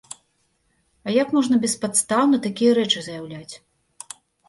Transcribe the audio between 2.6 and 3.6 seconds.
рэчы заяўляць.